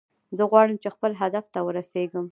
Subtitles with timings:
[0.37, 2.25] زه غواړم چې خپل هدف ته ورسیږم